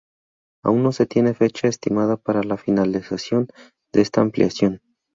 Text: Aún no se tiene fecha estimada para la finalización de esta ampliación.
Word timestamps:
Aún 0.63 0.81
no 0.81 0.91
se 0.93 1.05
tiene 1.05 1.35
fecha 1.35 1.67
estimada 1.67 2.17
para 2.17 2.41
la 2.41 2.57
finalización 2.57 3.49
de 3.93 4.01
esta 4.01 4.21
ampliación. 4.21 4.81